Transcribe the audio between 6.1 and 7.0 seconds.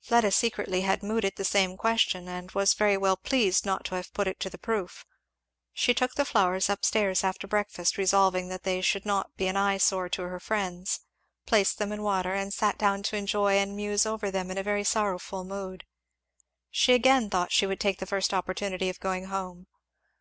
the flowers up